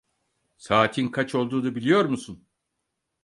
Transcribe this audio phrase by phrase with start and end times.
[0.57, 2.47] Saatin kaç olduğunu biliyor musun?